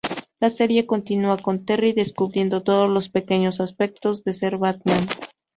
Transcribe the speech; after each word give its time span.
La 0.39 0.49
serie 0.49 0.87
continúa, 0.87 1.37
con 1.37 1.63
Terry 1.63 1.93
descubriendo 1.93 2.63
todos 2.63 2.89
los 2.89 3.07
pequeños 3.09 3.59
aspectos 3.61 4.23
de 4.23 4.33
ser 4.33 4.57
Batman. 4.57 5.07